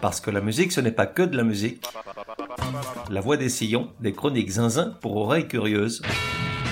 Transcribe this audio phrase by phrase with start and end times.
[0.00, 1.84] Parce que la musique, ce n'est pas que de la musique.
[3.10, 6.02] La voix des sillons, des chroniques zinzin pour oreilles curieuses,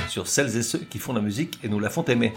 [0.09, 2.33] sur celles et ceux qui font la musique et nous la font aimer.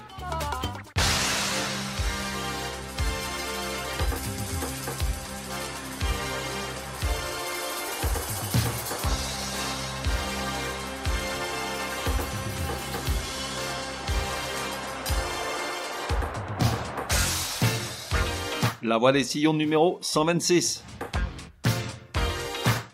[19.02, 20.84] Voix des sillons numéro 126.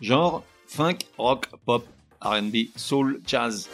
[0.00, 1.86] Genre, funk, rock, pop,
[2.22, 3.68] RB, soul, jazz.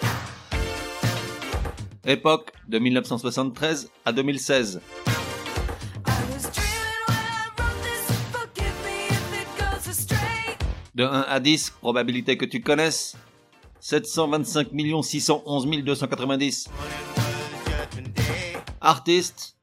[2.04, 4.80] Époque de 1973 à 2016.
[10.96, 13.16] De 1 à 10, probabilité que tu connaisses.
[13.78, 14.70] 725
[15.04, 16.68] 611 290.
[18.80, 19.56] Artiste,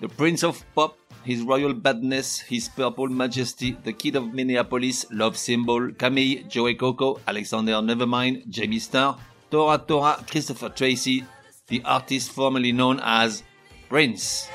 [0.00, 5.38] The Prince of Pop, His Royal Badness, His Purple Majesty, The Kid of Minneapolis, Love
[5.38, 9.18] Symbol, Camille, Joey Coco, Alexander Nevermind, Jamie Starr,
[9.50, 11.24] Tora Tora, Christopher Tracy,
[11.68, 13.42] the artist formerly known as
[13.88, 14.50] Prince.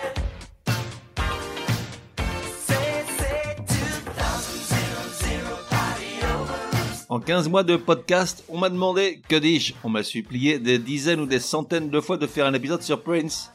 [7.09, 11.22] En 15 mois de podcast, on m'a demandé, que dis-je, on m'a supplié des dizaines
[11.22, 13.52] ou des centaines de fois de faire un épisode sur Prince.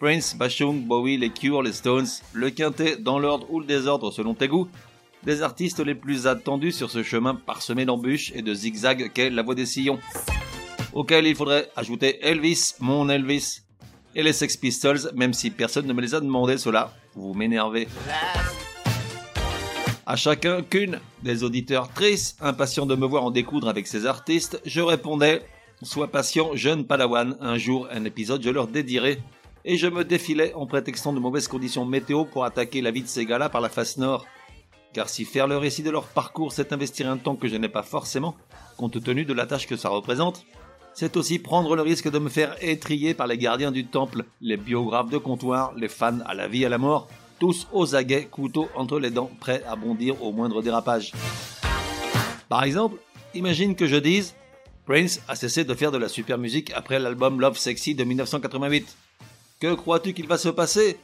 [0.00, 4.32] Prince, Bashung, Bowie, les Cure, les Stones, le quintet dans l'ordre ou le désordre selon
[4.32, 4.66] tes goûts,
[5.24, 9.42] des artistes les plus attendus sur ce chemin parsemé d'embûches et de zigzags qu'est la
[9.42, 9.98] voix des sillons.
[10.94, 13.60] Auquel il faudrait ajouter Elvis, mon Elvis,
[14.14, 16.94] et les Sex Pistols, même si personne ne me les a demandé cela.
[17.14, 17.86] Vous m'énervez.
[20.06, 24.62] À chacun qu'une des auditeurs tristes, impatients de me voir en découdre avec ces artistes,
[24.64, 25.42] je répondais
[25.82, 29.18] Sois patient, jeune padawan, un jour un épisode je leur dédierai
[29.64, 33.08] et je me défilais en prétextant de mauvaises conditions météo pour attaquer la vie de
[33.08, 34.26] ces gars-là par la face nord.
[34.92, 37.68] Car si faire le récit de leur parcours, c'est investir un temps que je n'ai
[37.68, 38.34] pas forcément,
[38.76, 40.44] compte tenu de la tâche que ça représente,
[40.94, 44.56] c'est aussi prendre le risque de me faire étrier par les gardiens du temple, les
[44.56, 48.26] biographes de comptoir, les fans à la vie et à la mort, tous aux aguets,
[48.26, 51.12] couteau entre les dents, prêts à bondir au moindre dérapage.
[52.48, 52.96] Par exemple,
[53.34, 54.34] imagine que je dise
[54.84, 58.96] Prince a cessé de faire de la super musique après l'album Love Sexy de 1988.
[59.60, 60.96] Que crois-tu qu'il va se passer?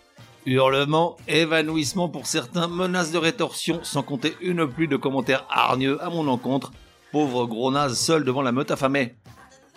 [0.46, 6.08] Hurlements, évanouissement pour certains, menaces de rétorsion, sans compter une pluie de commentaires hargneux à
[6.08, 6.72] mon encontre.
[7.12, 9.14] Pauvre gros naze seul devant la meute affamée.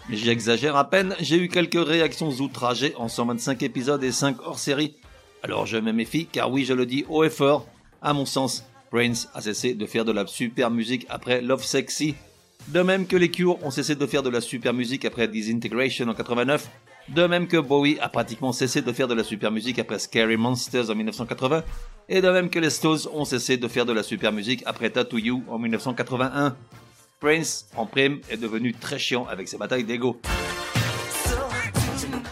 [0.09, 4.96] J'exagère à peine, j'ai eu quelques réactions outragées en 125 épisodes et 5 hors série.
[5.44, 7.67] Alors je me méfie, car oui, je le dis haut et fort.
[8.01, 12.16] À mon sens, Prince a cessé de faire de la super musique après Love Sexy.
[12.69, 16.07] De même que les Cure ont cessé de faire de la super musique après Disintegration
[16.07, 16.69] en 89,
[17.14, 20.38] de même que Bowie a pratiquement cessé de faire de la super musique après Scary
[20.38, 21.64] Monsters en 1980,
[22.08, 24.90] et de même que les Stones ont cessé de faire de la super musique après
[24.90, 26.56] Tattoo You en 1981.
[27.20, 30.22] Prince, en prime, est devenu très chiant avec ses batailles d'ego.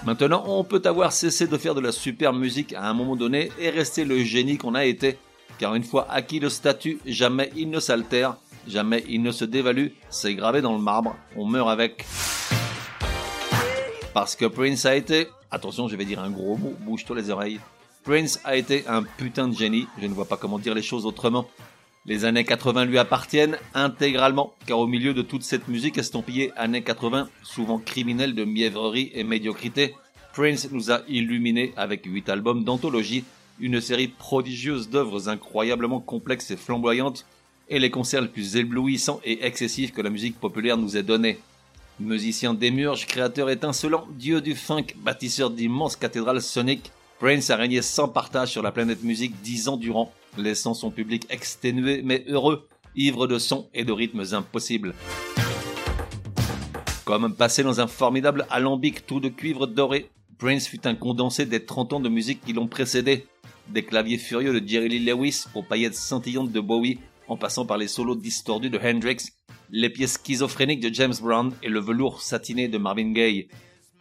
[0.06, 3.52] Maintenant, on peut avoir cessé de faire de la super musique à un moment donné
[3.60, 5.18] et rester le génie qu'on a été,
[5.60, 9.88] car une fois acquis le statut, jamais il ne s'altère, jamais il ne se dévalue,
[10.10, 12.06] c'est gravé dans le marbre, on meurt avec.
[14.18, 17.60] Parce que Prince a été, attention je vais dire un gros mot, bouge-toi les oreilles,
[18.04, 21.06] Prince a été un putain de génie, je ne vois pas comment dire les choses
[21.06, 21.48] autrement.
[22.08, 26.82] Les années 80 lui appartiennent intégralement, car au milieu de toute cette musique estampillée années
[26.82, 29.94] 80, souvent criminelle de mièvrerie et médiocrité,
[30.34, 33.24] Prince nous a illuminés avec 8 albums d'anthologie,
[33.60, 37.28] une série prodigieuse d'œuvres incroyablement complexes et flamboyantes,
[37.70, 41.38] et les concerts les plus éblouissants et excessifs que la musique populaire nous ait donnés.
[42.00, 48.08] Musicien démurge, créateur étincelant, dieu du funk, bâtisseur d'immenses cathédrales soniques, Prince a régné sans
[48.08, 53.26] partage sur la planète musique dix ans durant, laissant son public exténué mais heureux, ivre
[53.26, 54.94] de sons et de rythmes impossibles.
[57.04, 61.66] Comme passé dans un formidable alambic tout de cuivre doré, Prince fut un condensé des
[61.66, 63.26] 30 ans de musique qui l'ont précédé,
[63.70, 67.80] des claviers furieux de Jerry Lee Lewis aux paillettes scintillantes de Bowie, en passant par
[67.80, 69.32] les solos distordus de Hendrix
[69.72, 73.48] les pièces schizophréniques de James Brown et le velours satiné de Marvin Gaye.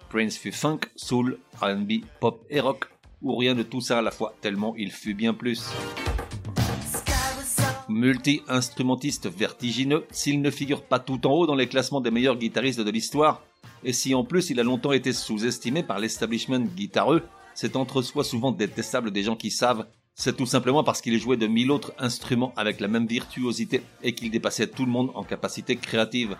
[0.09, 2.87] Prince fut funk, soul, R&B, pop et rock,
[3.23, 5.65] ou rien de tout ça à la fois, tellement il fut bien plus.
[7.89, 12.81] Multi-instrumentiste vertigineux, s'il ne figure pas tout en haut dans les classements des meilleurs guitaristes
[12.81, 13.43] de l'histoire,
[13.85, 17.23] et si en plus il a longtemps été sous-estimé par l'establishment guitareux,
[17.55, 19.87] c'est entre soi souvent détestable des gens qui savent
[20.19, 24.15] c'est tout simplement parce qu'il jouait de mille autres instruments avec la même virtuosité et
[24.15, 26.37] qu'il dépassait tout le monde en capacité créative.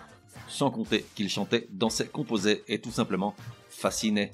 [0.49, 3.35] Sans compter qu'il chantait, dansait, composait et tout simplement
[3.69, 4.31] fascinait.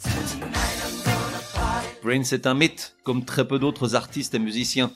[2.01, 4.91] Prince est un mythe, comme très peu d'autres artistes et musiciens.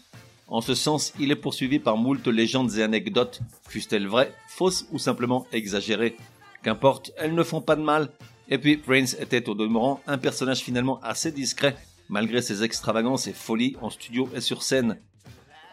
[0.47, 4.99] En ce sens, il est poursuivi par moult légendes et anecdotes, fussent-elles vraies, fausses ou
[4.99, 6.15] simplement exagérées.
[6.63, 8.09] Qu'importe, elles ne font pas de mal.
[8.47, 11.75] Et puis Prince était au demeurant un personnage finalement assez discret,
[12.09, 14.99] malgré ses extravagances et folies en studio et sur scène.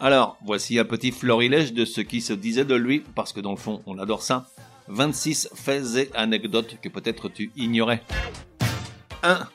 [0.01, 3.53] Alors, voici un petit florilège de ce qui se disait de lui, parce que dans
[3.53, 4.49] le fond, on adore ça.
[4.89, 8.03] 26 faits et anecdotes que peut-être tu ignorais.
[9.23, 9.49] 1.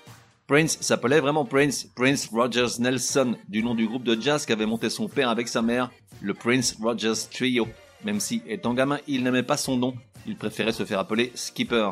[0.48, 4.90] Prince s'appelait vraiment Prince, Prince Rogers Nelson, du nom du groupe de jazz qu'avait monté
[4.90, 5.92] son père avec sa mère,
[6.22, 7.68] le Prince Rogers Trio.
[8.04, 9.94] Même si, étant gamin, il n'aimait pas son nom,
[10.26, 11.92] il préférait se faire appeler Skipper.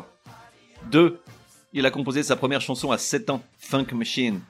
[0.90, 1.20] 2.
[1.72, 4.40] Il a composé sa première chanson à 7 ans, Funk Machine.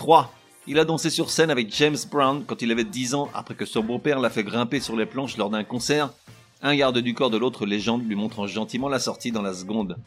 [0.00, 0.32] 3.
[0.66, 3.66] Il a dansé sur scène avec James Brown quand il avait 10 ans après que
[3.66, 6.08] son beau-père l'a fait grimper sur les planches lors d'un concert,
[6.62, 9.98] un garde du corps de l'autre légende lui montrant gentiment la sortie dans la seconde.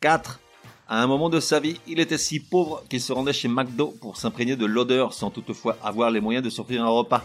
[0.00, 0.38] 4.
[0.86, 3.94] À un moment de sa vie, il était si pauvre qu'il se rendait chez McDo
[4.02, 7.24] pour s'imprégner de l'odeur sans toutefois avoir les moyens de s'offrir un repas.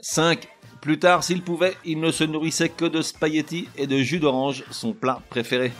[0.00, 0.46] 5.
[0.82, 4.62] Plus tard, s'il pouvait, il ne se nourrissait que de spaghettis et de jus d'orange,
[4.70, 5.72] son plat préféré.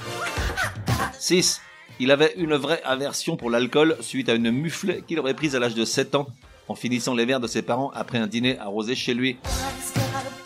[1.19, 1.61] 6.
[2.01, 5.61] Il avait une vraie aversion pour l'alcool suite à une mufle qu'il aurait prise à
[5.61, 6.27] l'âge de 7 ans
[6.67, 9.37] en finissant les verres de ses parents après un dîner arrosé chez lui.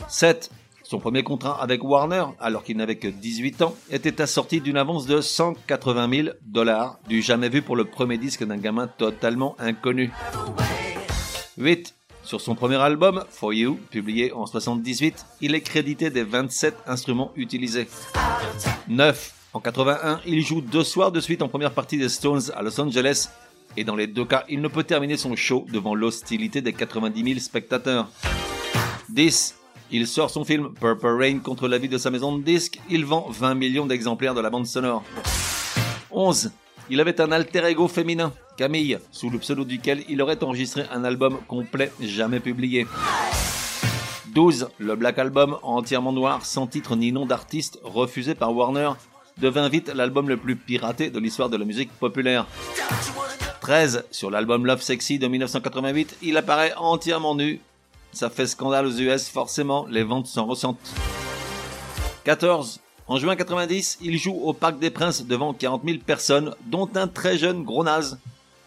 [0.09, 0.51] 7.
[0.83, 5.07] Son premier contrat avec Warner, alors qu'il n'avait que 18 ans, était assorti d'une avance
[5.07, 10.11] de 180 000 dollars, du jamais vu pour le premier disque d'un gamin totalement inconnu.
[11.59, 11.95] 8.
[12.25, 17.33] Sur son premier album, For You, publié en 78, il est crédité des 27 instruments
[17.37, 17.89] utilisés.
[18.89, 19.38] 9.
[19.55, 22.79] En 81, il joue deux soirs de suite en première partie des Stones à Los
[22.79, 23.31] Angeles,
[23.79, 27.25] et dans les deux cas, il ne peut terminer son show devant l'hostilité des 90
[27.25, 28.09] 000 spectateurs.
[29.09, 29.55] 10.
[29.91, 32.79] Il sort son film Purple Rain contre la vie de sa maison de disques.
[32.91, 35.03] Il vend 20 millions d'exemplaires de la bande sonore.
[36.11, 36.51] 11.
[36.91, 41.05] Il avait un alter ego féminin, Camille, sous le pseudo duquel il aurait enregistré un
[41.05, 42.87] album complet jamais publié.
[44.35, 44.69] 12.
[44.79, 48.91] Le Black Album, entièrement noir, sans titre ni nom d'artiste, refusé par Warner,
[49.41, 52.47] devint vite l'album le plus piraté de l'histoire de la musique populaire.
[53.61, 54.05] 13.
[54.11, 57.61] Sur l'album Love Sexy de 1988, il apparaît entièrement nu,
[58.13, 60.79] ça fait scandale aux US, forcément, les ventes s'en ressentent.
[62.25, 62.81] 14.
[63.07, 67.09] En juin 90, il joue au Parc des Princes devant 40 000 personnes, dont un
[67.09, 68.19] très jeune gros naze.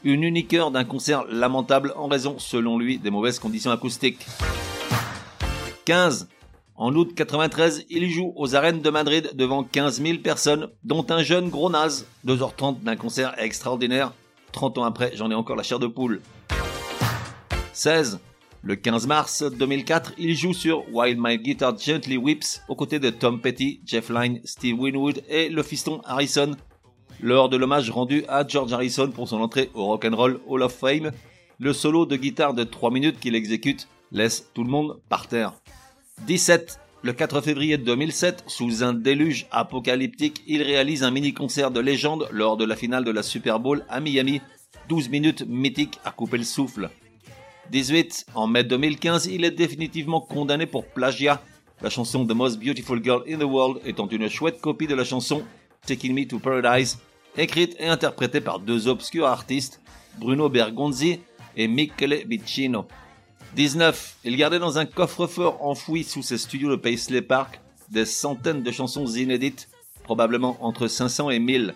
[0.04, 4.26] Une unique heure d'un concert lamentable en raison, selon lui, des mauvaises conditions acoustiques.
[5.86, 6.28] 15.
[6.84, 11.22] En août 93, il joue aux arènes de Madrid devant 15 000 personnes, dont un
[11.22, 12.08] jeune gros naze.
[12.26, 14.14] 2h30 d'un concert extraordinaire.
[14.52, 16.22] 30 ans après, j'en ai encore la chair de poule.
[17.74, 18.20] 16.
[18.64, 23.12] Le 15 mars 2004, il joue sur While My Guitar Gently Whips aux côtés de
[23.12, 26.56] Tom Petty, Jeff Lynne, Steve Winwood et le fiston Harrison
[27.22, 31.12] lors de l'hommage rendu à George Harrison pour son entrée au Rock'n'Roll Hall of Fame.
[31.60, 35.54] Le solo de guitare de 3 minutes qu'il exécute laisse tout le monde par terre.
[36.32, 36.80] 17.
[37.04, 42.56] Le 4 février 2007, sous un déluge apocalyptique, il réalise un mini-concert de légende lors
[42.56, 44.40] de la finale de la Super Bowl à Miami.
[44.88, 46.90] 12 minutes mythiques à couper le souffle.
[47.72, 48.28] 18.
[48.34, 51.42] En mai 2015, il est définitivement condamné pour plagiat.
[51.82, 55.04] La chanson The Most Beautiful Girl in the World étant une chouette copie de la
[55.04, 55.44] chanson
[55.86, 56.98] Taking Me to Paradise,
[57.38, 59.82] écrite et interprétée par deux obscurs artistes,
[60.18, 61.20] Bruno Bergonzi
[61.58, 62.86] et Michele Vicino.
[63.56, 64.18] 19.
[64.24, 67.60] Il gardait dans un coffre-fort enfoui sous ses studios de Paisley Park
[67.90, 69.68] des centaines de chansons inédites,
[70.04, 71.76] probablement entre 500 et 1000.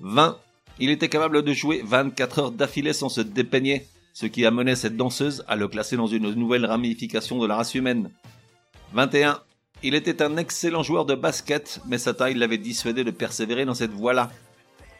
[0.00, 0.38] 20.
[0.78, 4.96] Il était capable de jouer 24 heures d'affilée sans se dépeigner, ce qui amenait cette
[4.96, 8.10] danseuse à le classer dans une nouvelle ramification de la race humaine.
[8.94, 9.40] 21.
[9.82, 13.74] Il était un excellent joueur de basket, mais sa taille l'avait dissuadé de persévérer dans
[13.74, 14.30] cette voie-là.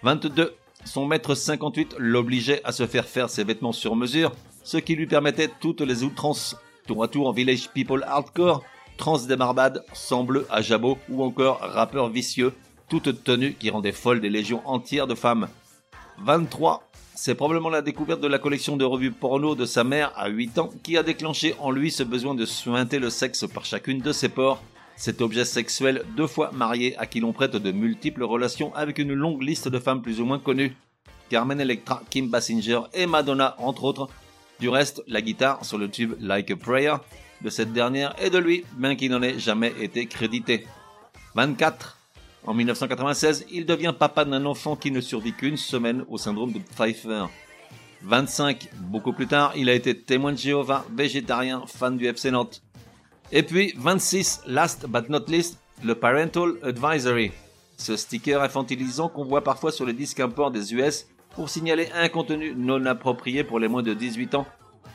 [0.03, 0.55] 22.
[0.85, 4.33] Son maître 58 l'obligeait à se faire faire ses vêtements sur mesure,
[4.71, 8.63] ce qui lui permettait toutes les outrances, tour à tour en village people hardcore,
[8.99, 12.53] trans démarbade, sang bleu à jabot ou encore rappeur vicieux,
[12.89, 15.49] toute tenue qui rendait folle des légions entières de femmes.
[16.19, 16.89] 23.
[17.17, 20.59] C'est probablement la découverte de la collection de revues porno de sa mère à 8
[20.61, 24.13] ans qui a déclenché en lui ce besoin de suinter le sexe par chacune de
[24.13, 24.63] ses pores.
[24.95, 29.15] Cet objet sexuel deux fois marié à qui l'on prête de multiples relations avec une
[29.15, 30.77] longue liste de femmes plus ou moins connues.
[31.29, 34.09] Carmen Electra, Kim Basinger et Madonna entre autres.
[34.61, 36.95] Du reste, la guitare sur le tube Like a Prayer
[37.41, 40.67] de cette dernière est de lui, bien qu'il n'en ait jamais été crédité.
[41.35, 41.97] 24.
[42.47, 46.59] En 1996, il devient papa d'un enfant qui ne survit qu'une semaine au syndrome de
[46.59, 47.25] Pfeiffer.
[48.03, 52.63] 25, beaucoup plus tard, il a été témoin de Jéhovah, végétarien, fan du FC Nantes.
[53.33, 57.33] Et puis 26, last but not least, le Parental Advisory.
[57.79, 62.09] Ce sticker infantilisant qu'on voit parfois sur les disques import des US pour signaler un
[62.09, 64.47] contenu non approprié pour les moins de 18 ans.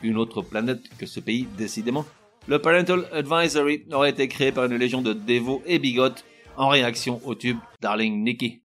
[0.04, 2.06] une autre planète que ce pays décidément,
[2.48, 6.24] le Parental Advisory aurait été créé par une légion de dévots et bigotes
[6.58, 8.62] en réaction au tube Darling Nikki.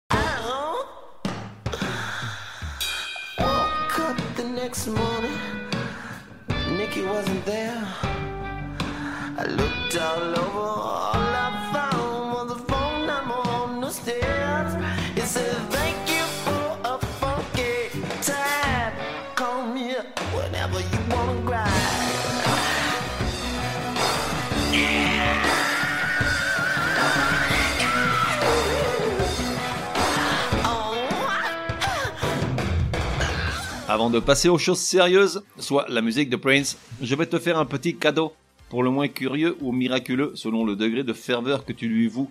[33.90, 37.58] Avant de passer aux choses sérieuses, soit la musique de Prince, je vais te faire
[37.58, 38.34] un petit cadeau,
[38.70, 42.30] pour le moins curieux ou miraculeux selon le degré de ferveur que tu lui voues.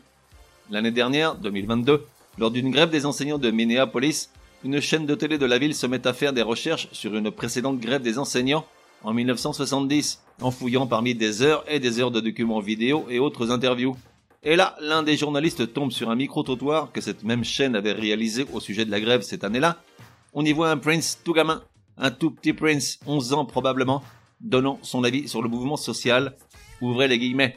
[0.71, 2.07] L'année dernière, 2022,
[2.39, 4.31] lors d'une grève des enseignants de Minneapolis,
[4.63, 7.33] une chaîne de télé de la ville se met à faire des recherches sur une
[7.33, 8.65] précédente grève des enseignants
[9.03, 13.51] en 1970, en fouillant parmi des heures et des heures de documents vidéo et autres
[13.51, 13.97] interviews.
[14.45, 18.47] Et là, l'un des journalistes tombe sur un micro-trottoir que cette même chaîne avait réalisé
[18.53, 19.77] au sujet de la grève cette année-là,
[20.33, 21.63] on y voit un Prince tout gamin,
[21.97, 24.03] un tout petit Prince, 11 ans probablement,
[24.41, 26.37] donnant son avis sur le mouvement social.
[26.81, 27.57] Ouvrez les guillemets.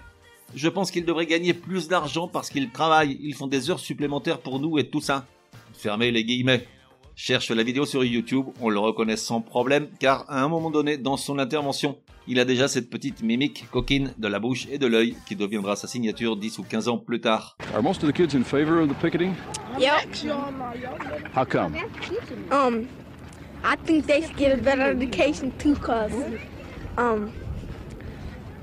[0.55, 4.39] Je pense qu'ils devraient gagner plus d'argent parce qu'ils travaillent, ils font des heures supplémentaires
[4.39, 5.25] pour nous et tout ça.
[5.73, 6.67] Fermez les guillemets.
[7.15, 10.97] Cherche la vidéo sur YouTube, on le reconnaît sans problème, car à un moment donné
[10.97, 11.97] dans son intervention,
[12.31, 15.75] il a déjà cette petite mimique coquine de la bouche et de l'œil qui deviendra
[15.75, 17.57] sa signature 10 ou 15 ans plus tard.
[17.73, 19.35] Are most of the kids in favor of the picketing?
[19.77, 20.31] Yep.
[21.35, 21.75] How come?
[22.49, 22.87] Um,
[23.65, 26.13] I think they should get a better education too, cause
[26.97, 27.33] um,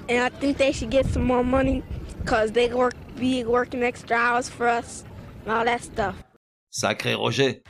[0.08, 1.82] and I think they should get some more money,
[2.24, 5.04] cause they work be working extra hours for us
[5.44, 6.14] and all that stuff.
[6.72, 7.60] Sacré Roger.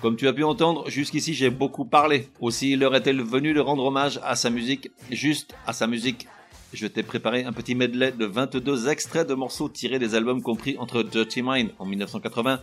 [0.00, 2.28] Comme tu as pu entendre, jusqu'ici j'ai beaucoup parlé.
[2.40, 6.28] Aussi leur est-elle venue de rendre hommage à sa musique, juste à sa musique.
[6.72, 10.76] Je t'ai préparé un petit medley de 22 extraits de morceaux tirés des albums compris
[10.78, 12.60] entre Dirty Mind en 1980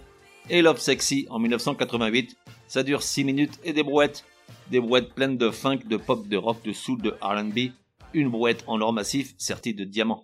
[0.49, 2.37] et Love Sexy en 1988.
[2.67, 4.23] Ça dure 6 minutes et des brouettes.
[4.71, 7.71] Des brouettes pleines de funk, de pop, de rock, de soul, de R&B.
[8.13, 10.23] Une brouette en or massif sertie de diamants.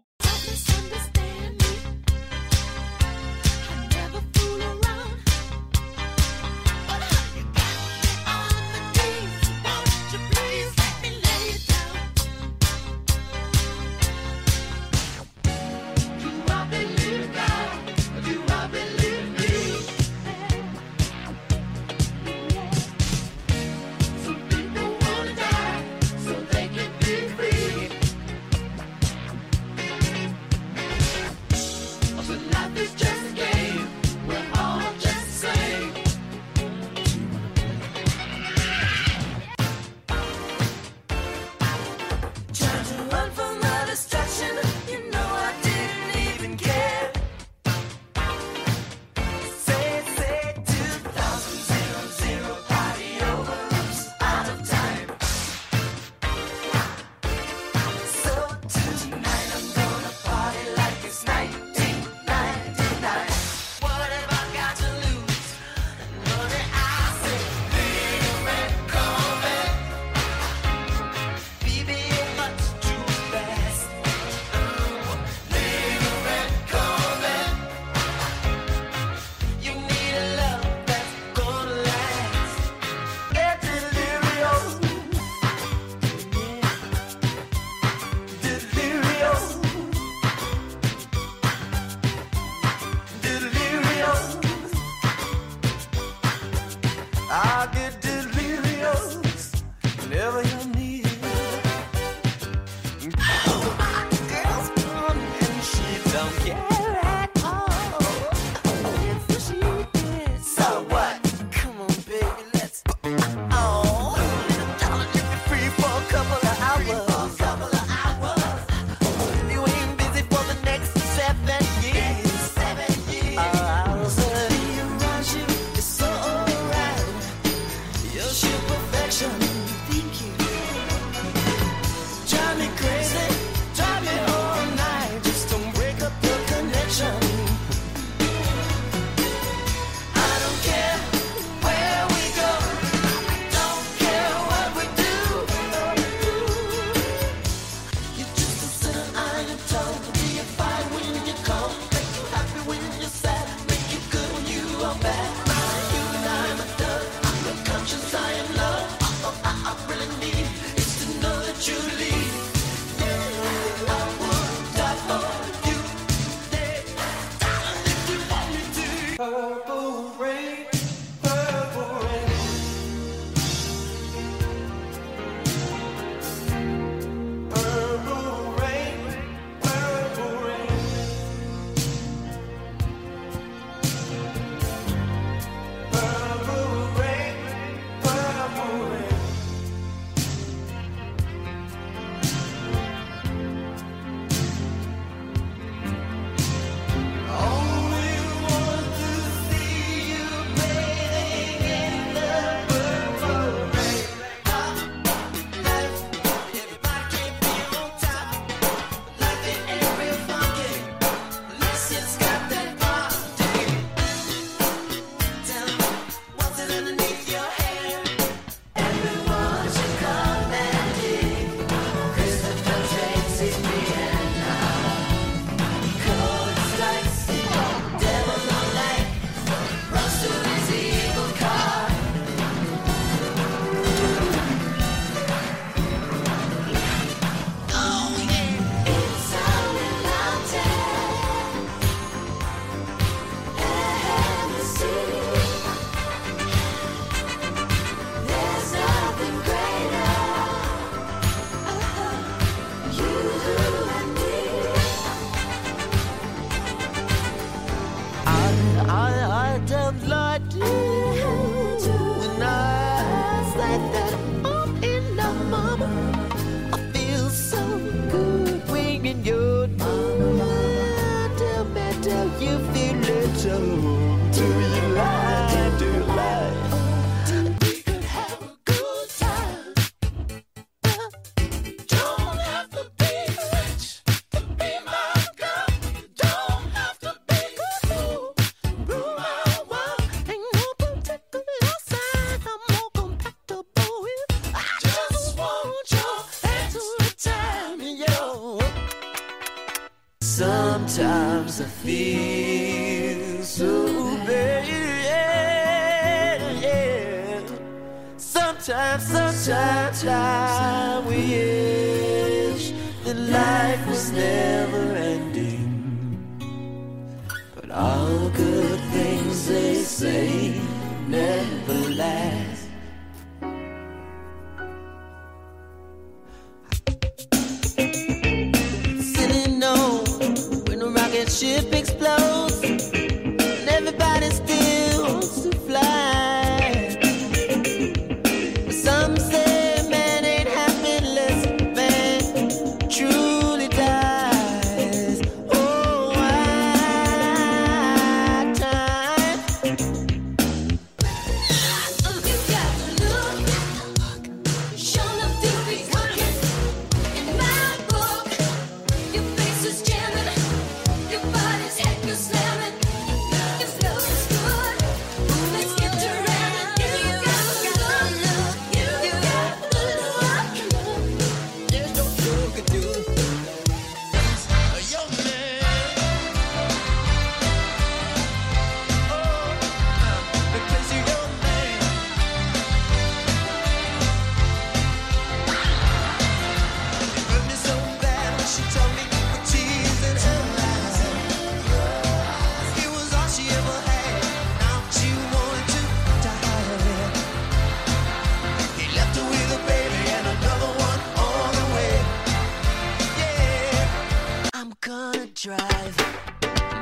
[405.41, 405.97] Drive.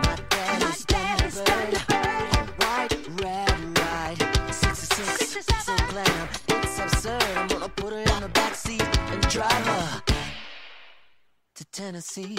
[0.04, 1.78] My daddy's Thunderbird.
[2.60, 4.54] White, red, ride.
[4.54, 6.30] 66, so glam.
[6.50, 7.24] It's absurd.
[7.38, 10.02] I'm gonna put her in the backseat and drive her
[11.56, 12.38] to Tennessee.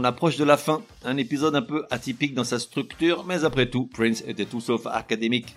[0.00, 0.80] On approche de la fin.
[1.04, 4.86] Un épisode un peu atypique dans sa structure, mais après tout, Prince était tout sauf
[4.86, 5.54] académique.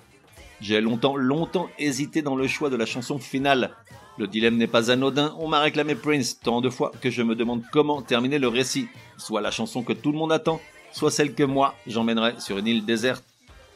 [0.60, 3.72] J'ai longtemps, longtemps hésité dans le choix de la chanson finale.
[4.18, 7.36] Le dilemme n'est pas anodin, on m'a réclamé Prince tant de fois que je me
[7.36, 8.88] demande comment terminer le récit.
[9.18, 10.60] Soit la chanson que tout le monde attend,
[10.92, 13.24] soit celle que moi j'emmènerai sur une île déserte.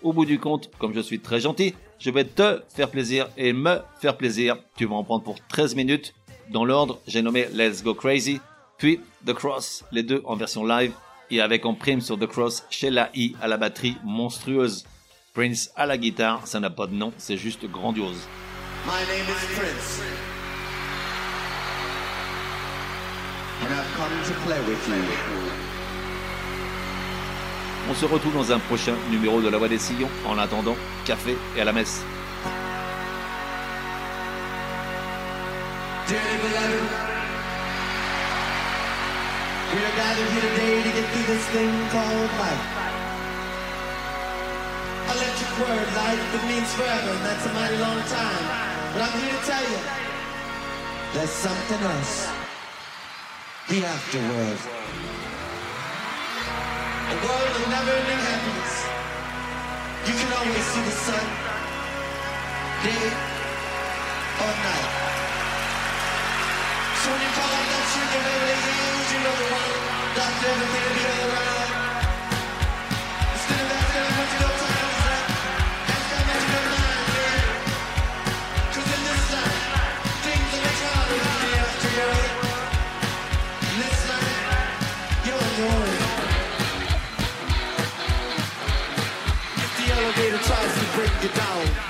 [0.04, 3.54] Au bout du compte, comme je suis très gentil, je vais te faire plaisir et
[3.54, 4.58] me faire plaisir.
[4.76, 6.14] Tu vas en prendre pour 13 minutes.
[6.52, 8.42] Dans l'ordre, j'ai nommé Let's Go Crazy,
[8.78, 10.94] puis The Cross, les deux en version live,
[11.30, 14.86] et avec en prime sur The Cross, Sheila E à la batterie monstrueuse.
[15.34, 18.28] Prince à la guitare, ça n'a pas de nom, c'est juste grandiose.
[18.86, 20.02] My name is Prince.
[23.62, 24.94] And I've come to play with you.
[27.90, 30.10] On se retrouve dans un prochain numéro de La Voix des Sillons.
[30.28, 32.04] En attendant, café et à la messe.
[36.08, 37.27] Dearly beloved,
[39.74, 42.66] we are gathered here today to get through this thing called life.
[45.12, 48.44] Electric word, life, it means forever, and that's a mighty long time.
[48.94, 49.80] But I'm here to tell you,
[51.14, 52.28] there's something else.
[53.68, 54.62] The afterworld.
[57.08, 58.76] A world of never-ending happiness.
[60.08, 61.28] You can always see the sun,
[62.84, 63.08] day
[64.44, 65.07] or night.
[90.48, 91.87] Tries to break you down,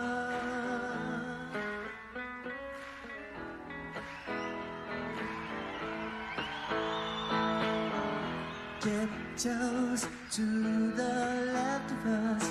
[8.80, 10.46] Dead toes to
[10.92, 11.14] the
[11.54, 12.46] left of us,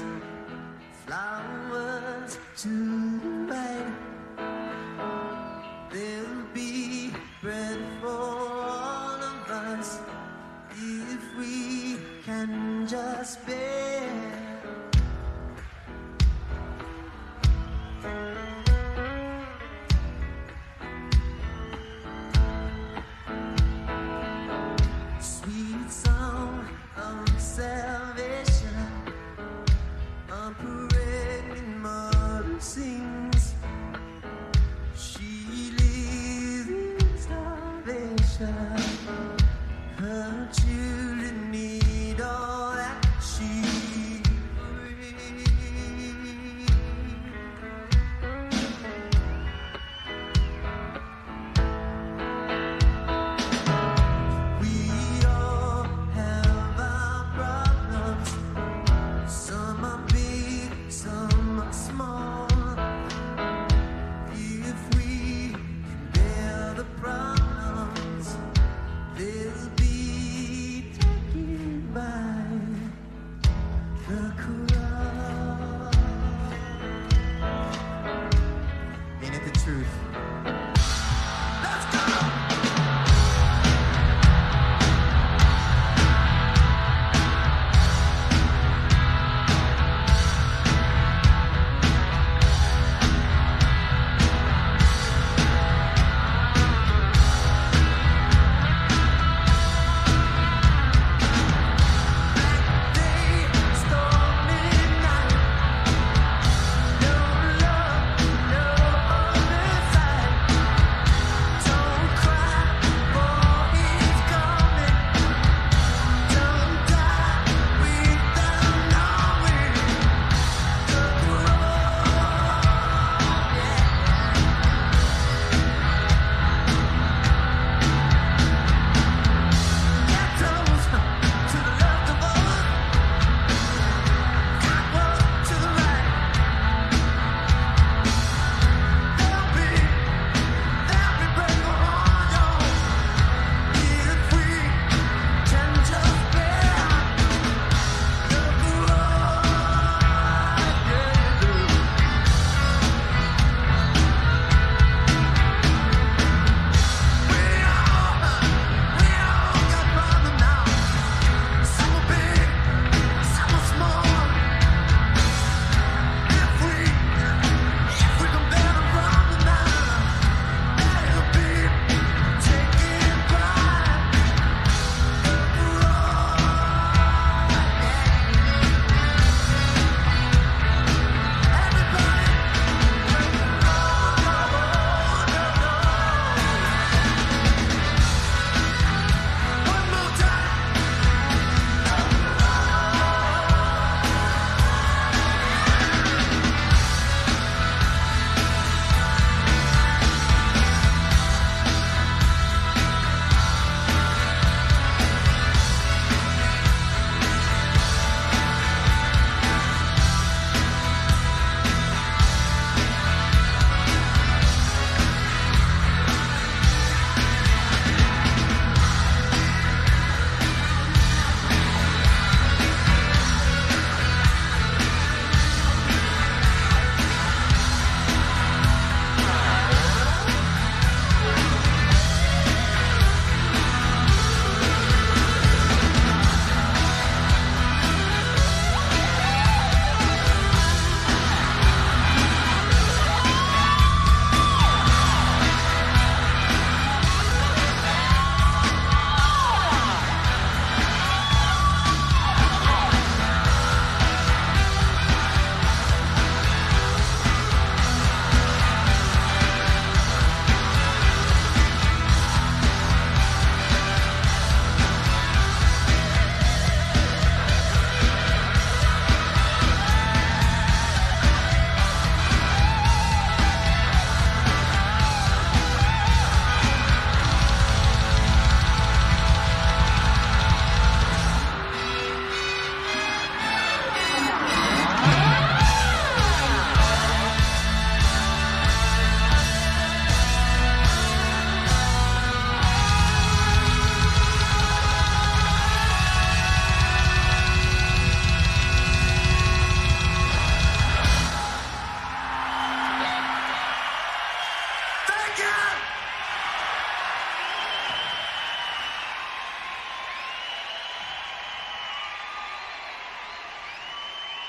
[1.05, 2.96] flowers to